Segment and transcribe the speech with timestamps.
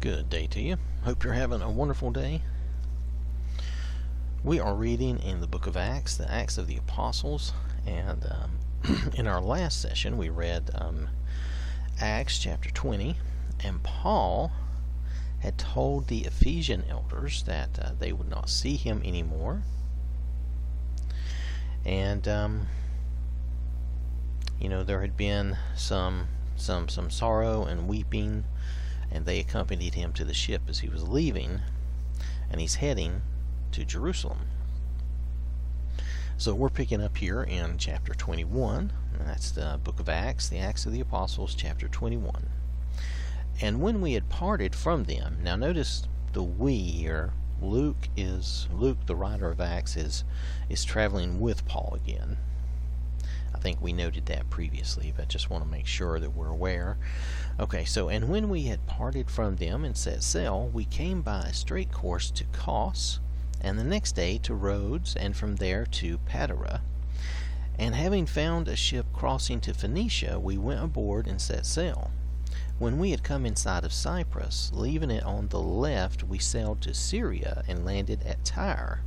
[0.00, 0.76] Good day to you.
[1.04, 2.42] Hope you're having a wonderful day.
[4.44, 7.54] We are reading in the book of Acts, the Acts of the Apostles,
[7.86, 11.08] and um, in our last session we read um,
[11.98, 13.16] Acts chapter 20,
[13.64, 14.52] and Paul
[15.38, 19.62] had told the Ephesian elders that uh, they would not see him anymore.
[21.86, 22.66] And um,
[24.60, 28.44] you know there had been some some some sorrow and weeping
[29.10, 31.60] and they accompanied him to the ship as he was leaving,
[32.50, 33.22] and he's heading
[33.72, 34.48] to Jerusalem.
[36.38, 38.92] So we're picking up here in chapter 21.
[39.18, 42.50] That's the book of Acts, the Acts of the Apostles, chapter 21.
[43.62, 47.32] And when we had parted from them, now notice the we here.
[47.62, 50.24] Luke is Luke, the writer of Acts, is
[50.68, 52.36] is traveling with Paul again.
[53.56, 56.98] I think we noted that previously, but just want to make sure that we're aware.
[57.58, 61.40] Okay, so and when we had parted from them and set sail, we came by
[61.40, 63.18] a straight course to Cos,
[63.62, 66.82] and the next day to Rhodes, and from there to Patara.
[67.78, 72.10] And having found a ship crossing to Phoenicia, we went aboard and set sail.
[72.78, 76.82] When we had come in sight of Cyprus, leaving it on the left, we sailed
[76.82, 79.00] to Syria and landed at Tyre,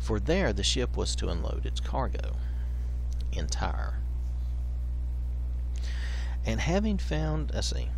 [0.00, 2.34] for there the ship was to unload its cargo.
[3.32, 3.98] In Tyre.
[6.44, 7.88] And having found, let's see,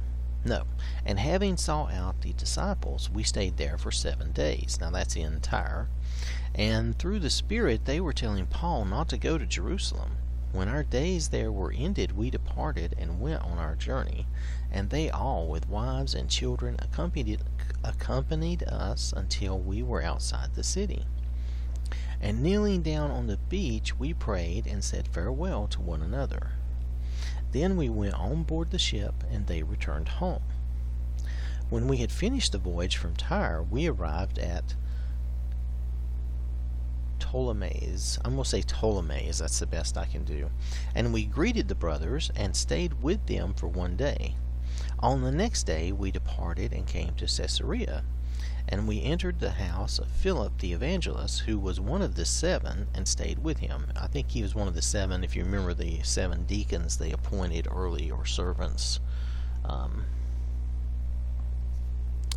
[0.45, 0.65] no,
[1.07, 4.79] and having sought out the disciples, we stayed there for seven days.
[4.81, 5.89] Now that's in Tyre.
[6.55, 10.19] And through the Spirit, they were telling Paul not to go to Jerusalem.
[10.53, 14.29] When our days there were ended, we departed and went on our journey,
[14.71, 17.41] and they all, with wives and children, accompanied,
[17.83, 21.07] accompanied us until we were outside the city.
[22.25, 26.53] And kneeling down on the beach, we prayed and said farewell to one another.
[27.53, 30.43] Then we went on board the ship, and they returned home.
[31.69, 34.75] When we had finished the voyage from Tyre, we arrived at
[37.19, 38.19] Ptolemais.
[38.25, 40.49] I'm going to say Ptolemais, that's the best I can do.
[40.95, 44.35] And we greeted the brothers and stayed with them for one day.
[44.99, 48.03] On the next day, we departed and came to Caesarea
[48.69, 52.89] and we entered the house of Philip the evangelist, who was one of the seven,
[52.95, 53.87] and stayed with him.
[53.97, 57.13] I think he was one of the seven, if you remember the seven deacons they
[57.13, 59.01] appointed early, or servants.
[59.65, 60.05] Um,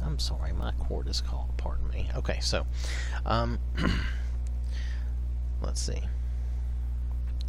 [0.03, 1.55] I'm sorry, my cord is caught.
[1.57, 2.09] Pardon me.
[2.15, 2.65] Okay, so
[3.25, 3.59] um,
[5.61, 6.01] let's see.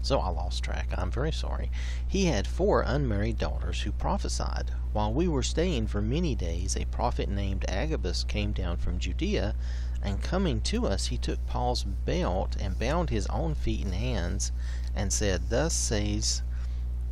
[0.09, 0.89] So I lost track.
[0.97, 1.71] I'm very sorry.
[2.07, 4.71] He had four unmarried daughters who prophesied.
[4.95, 9.55] While we were staying for many days, a prophet named Agabus came down from Judea,
[10.03, 14.51] and coming to us, he took Paul's belt and bound his own feet and hands,
[14.97, 16.41] and said, Thus says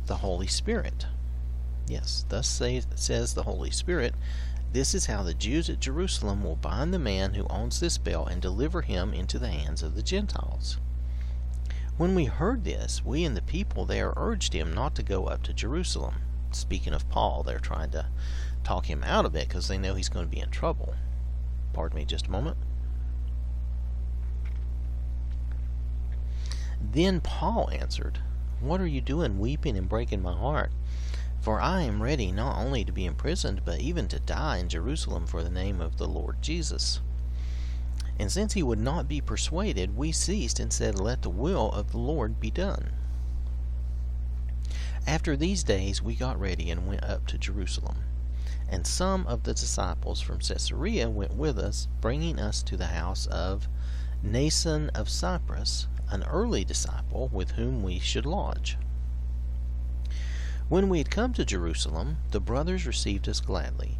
[0.07, 1.05] the Holy Spirit.
[1.87, 4.15] Yes, thus say, says the Holy Spirit.
[4.73, 8.29] This is how the Jews at Jerusalem will bind the man who owns this belt
[8.31, 10.79] and deliver him into the hands of the Gentiles.
[11.97, 15.41] When we heard this, we and the people there urged him not to go up
[15.43, 16.15] to Jerusalem.
[16.51, 18.05] Speaking of Paul, they're trying to
[18.63, 20.93] talk him out of it because they know he's going to be in trouble.
[21.73, 22.57] Pardon me just a moment.
[26.79, 28.19] Then Paul answered,
[28.59, 30.71] What are you doing weeping and breaking my heart?
[31.39, 35.25] For I am ready not only to be imprisoned, but even to die in Jerusalem
[35.25, 37.01] for the name of the Lord Jesus.
[38.19, 41.91] And since he would not be persuaded, we ceased and said, Let the will of
[41.91, 42.93] the Lord be done.
[45.05, 48.03] After these days we got ready and went up to Jerusalem.
[48.67, 53.27] And some of the disciples from Caesarea went with us, bringing us to the house
[53.27, 53.69] of
[54.25, 58.77] Mnason of Cyprus, an early disciple with whom we should lodge.
[60.67, 63.99] When we had come to Jerusalem, the brothers received us gladly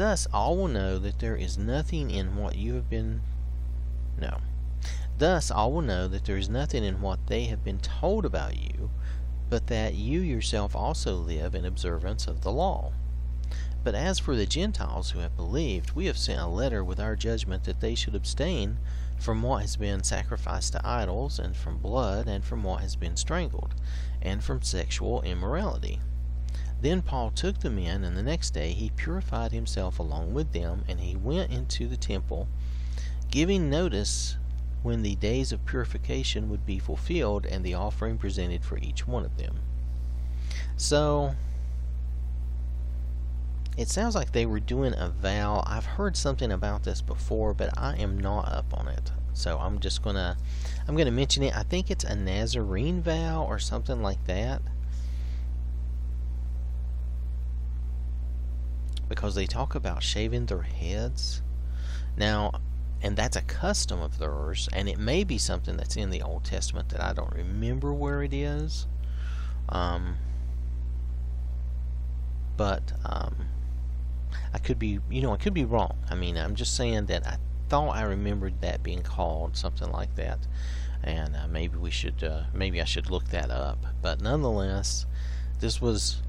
[0.00, 3.20] Thus all will know that there is nothing in what you have been.
[4.18, 4.38] No.
[5.18, 8.56] Thus all will know that there is nothing in what they have been told about
[8.56, 8.90] you,
[9.50, 12.94] but that you yourself also live in observance of the law.
[13.84, 17.14] But as for the Gentiles who have believed, we have sent a letter with our
[17.14, 18.78] judgment that they should abstain
[19.18, 23.18] from what has been sacrificed to idols, and from blood, and from what has been
[23.18, 23.74] strangled,
[24.22, 26.00] and from sexual immorality.
[26.80, 30.84] Then Paul took the men, and the next day he purified himself along with them,
[30.88, 32.48] and he went into the temple,
[33.30, 34.36] giving notice
[34.82, 39.24] when the days of purification would be fulfilled, and the offering presented for each one
[39.24, 39.60] of them.
[40.76, 41.34] So,
[43.76, 45.62] it sounds like they were doing a vow.
[45.66, 49.12] I've heard something about this before, but I am not up on it.
[49.32, 50.36] So I'm just gonna
[50.86, 51.56] I'm gonna mention it.
[51.56, 54.60] I think it's a Nazarene vow or something like that.
[59.10, 61.42] Because they talk about shaving their heads.
[62.16, 62.52] Now,
[63.02, 66.44] and that's a custom of theirs, and it may be something that's in the Old
[66.44, 68.86] Testament that I don't remember where it is.
[69.68, 70.16] Um,
[72.56, 73.46] but um,
[74.52, 75.96] I could be, you know, I could be wrong.
[76.10, 80.14] I mean, I'm just saying that I thought I remembered that being called something like
[80.16, 80.46] that,
[81.02, 83.84] and uh, maybe we should, uh, maybe I should look that up.
[84.02, 85.06] But nonetheless,
[85.58, 86.22] this was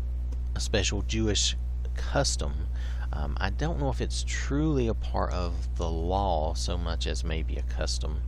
[0.56, 1.56] a special Jewish
[1.96, 2.68] custom.
[3.14, 7.24] Um, I don't know if it's truly a part of the law so much as
[7.24, 8.22] maybe a custom,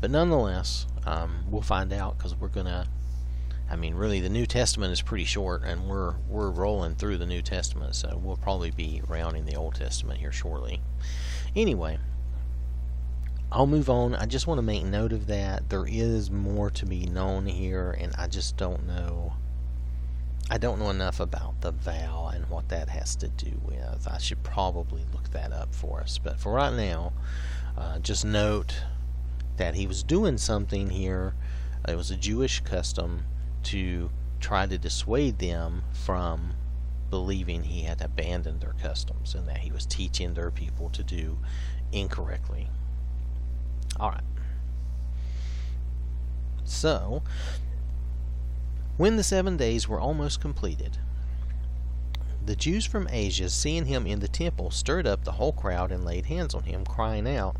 [0.00, 2.86] but nonetheless, um, we'll find out because we're gonna
[3.70, 7.26] I mean, really, the New Testament is pretty short, and we're we're rolling through the
[7.26, 10.80] New Testament, so we'll probably be rounding the Old Testament here shortly.
[11.54, 11.98] Anyway,
[13.52, 14.14] I'll move on.
[14.14, 15.68] I just want to make note of that.
[15.68, 19.34] There is more to be known here, and I just don't know.
[20.50, 24.08] I don't know enough about the vow and what that has to do with.
[24.10, 26.16] I should probably look that up for us.
[26.16, 27.12] But for right now,
[27.76, 28.82] uh, just note
[29.58, 31.34] that he was doing something here.
[31.86, 33.24] It was a Jewish custom
[33.64, 34.10] to
[34.40, 36.54] try to dissuade them from
[37.10, 41.38] believing he had abandoned their customs and that he was teaching their people to do
[41.92, 42.68] incorrectly.
[43.98, 44.20] All right.
[46.64, 47.22] So,
[48.98, 50.98] when the seven days were almost completed,
[52.44, 56.04] the Jews from Asia, seeing him in the temple, stirred up the whole crowd and
[56.04, 57.56] laid hands on him, crying out,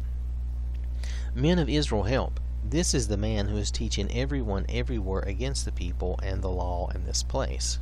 [1.35, 2.40] Men of Israel, help!
[2.64, 6.88] This is the man who is teaching everyone everywhere against the people and the law
[6.94, 7.79] in this place.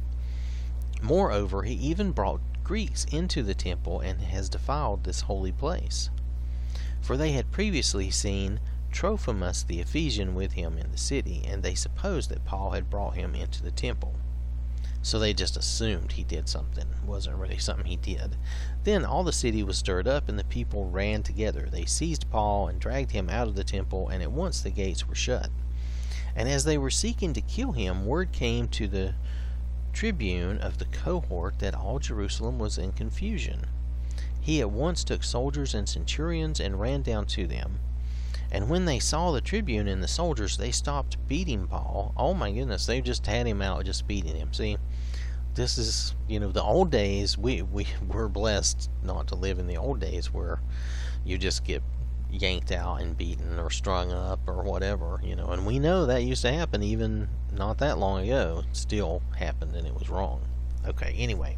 [1.01, 6.11] Moreover, he even brought Greeks into the temple and has defiled this holy place.
[7.01, 8.61] For they had previously seen
[8.97, 13.15] Trophimus the Ephesian with him in the city, and they supposed that Paul had brought
[13.15, 14.15] him into the temple.
[15.03, 16.87] So they just assumed he did something.
[16.89, 18.37] It wasn't really something he did.
[18.85, 21.69] Then all the city was stirred up, and the people ran together.
[21.71, 25.07] They seized Paul and dragged him out of the temple, and at once the gates
[25.07, 25.51] were shut.
[26.35, 29.15] And as they were seeking to kill him, word came to the
[29.93, 33.67] tribune of the cohort that all Jerusalem was in confusion.
[34.41, 37.81] He at once took soldiers and centurions and ran down to them.
[38.51, 42.13] And when they saw the tribune and the soldiers, they stopped beating Paul.
[42.17, 44.53] Oh my goodness, they just had him out, just beating him.
[44.53, 44.79] See,
[45.55, 47.37] this is, you know, the old days.
[47.37, 50.61] We we were blessed not to live in the old days where
[51.25, 51.83] you just get
[52.31, 55.49] yanked out and beaten or strung up or whatever, you know.
[55.49, 58.63] And we know that used to happen even not that long ago.
[58.69, 60.43] It still happened and it was wrong.
[60.87, 61.57] Okay, anyway.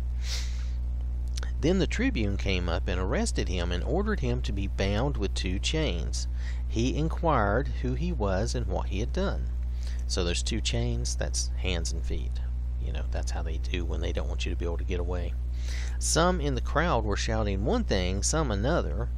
[1.61, 5.35] Then the tribune came up and arrested him and ordered him to be bound with
[5.35, 6.29] two chains.
[6.69, 9.49] He inquired who he was and what he had done.
[10.07, 12.41] So there's two chains, that's hands and feet.
[12.81, 14.85] You know, that's how they do when they don't want you to be able to
[14.85, 15.35] get away.
[15.99, 19.09] Some in the crowd were shouting one thing, some another,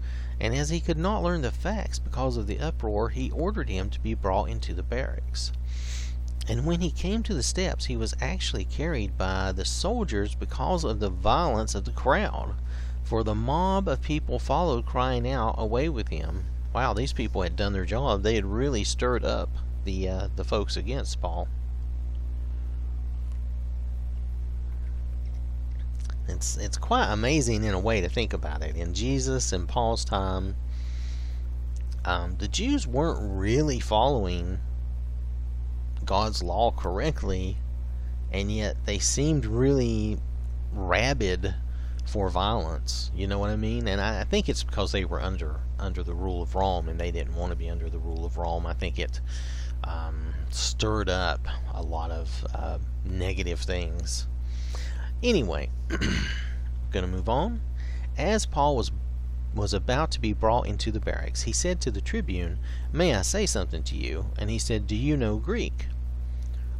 [0.40, 3.90] and as he could not learn the facts because of the uproar, he ordered him
[3.90, 5.52] to be brought into the barracks.
[6.50, 10.82] And when he came to the steps, he was actually carried by the soldiers because
[10.82, 12.56] of the violence of the crowd.
[13.04, 16.46] For the mob of people followed, crying out, Away with him!
[16.74, 18.24] Wow, these people had done their job.
[18.24, 19.48] They had really stirred up
[19.84, 21.46] the uh, the folks against Paul.
[26.26, 28.74] It's it's quite amazing in a way to think about it.
[28.74, 30.56] In Jesus and Paul's time,
[32.04, 34.58] um, the Jews weren't really following
[36.04, 37.56] God's law correctly,
[38.32, 40.18] and yet they seemed really
[40.72, 41.54] rabid
[42.06, 43.10] for violence.
[43.14, 43.86] You know what I mean?
[43.88, 46.98] And I, I, think it's because they were under under the rule of Rome, and
[46.98, 48.66] they didn't want to be under the rule of Rome.
[48.66, 49.20] I think it
[49.84, 54.26] um, stirred up a lot of uh, negative things.
[55.22, 55.70] Anyway,
[56.90, 57.60] gonna move on.
[58.16, 58.90] As Paul was
[59.54, 62.58] was about to be brought into the barracks, he said to the tribune,
[62.92, 64.26] May I say something to you?
[64.38, 65.86] And he said, Do you know Greek?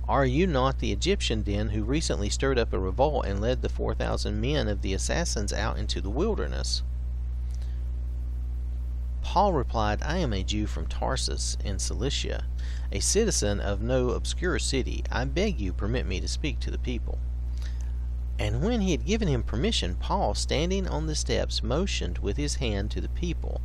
[0.08, 3.68] Are you not the Egyptian then who recently stirred up a revolt and led the
[3.68, 6.82] four thousand men of the assassins out into the wilderness?
[9.22, 12.46] Paul replied, I am a Jew from Tarsus in Cilicia,
[12.90, 15.04] a citizen of no obscure city.
[15.12, 17.18] I beg you permit me to speak to the people.
[18.40, 22.54] And when he had given him permission, Paul, standing on the steps, motioned with his
[22.54, 23.61] hand to the people.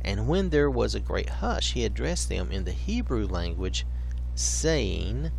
[0.00, 3.84] And when there was a great hush, he addressed them in the Hebrew language,
[4.34, 5.30] saying,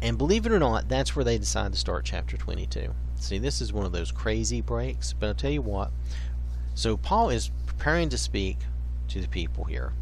[0.00, 2.94] and believe it or not, that's where they decide to start chapter 22.
[3.16, 5.90] See, this is one of those crazy breaks, but I'll tell you what.
[6.74, 8.58] So, Paul is preparing to speak
[9.08, 9.92] to the people here.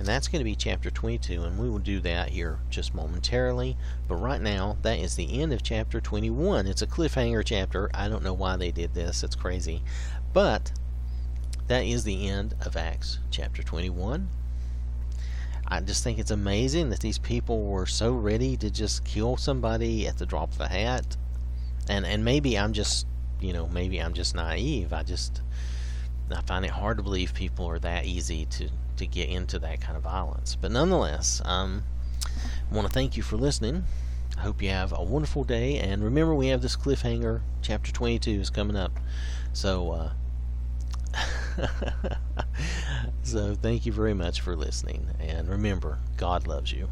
[0.00, 3.76] And that's going to be chapter 22, and we will do that here just momentarily.
[4.08, 6.66] But right now, that is the end of chapter 21.
[6.66, 7.90] It's a cliffhanger chapter.
[7.92, 9.82] I don't know why they did this, it's crazy.
[10.32, 10.72] But
[11.66, 14.30] that is the end of Acts chapter 21.
[15.68, 20.06] I just think it's amazing that these people were so ready to just kill somebody
[20.06, 21.18] at the drop of a hat.
[21.90, 23.06] And and maybe I'm just,
[23.38, 24.94] you know, maybe I'm just naive.
[24.94, 25.42] I just
[26.32, 29.80] I find it hard to believe people are that easy to, to get into that
[29.80, 30.56] kind of violence.
[30.60, 31.82] But nonetheless, um,
[32.24, 33.84] I want to thank you for listening.
[34.36, 35.78] I hope you have a wonderful day.
[35.78, 37.40] And remember, we have this cliffhanger.
[37.62, 38.92] Chapter 22 is coming up.
[39.52, 41.66] So, uh,
[43.22, 45.08] so thank you very much for listening.
[45.18, 46.88] And remember, God loves you.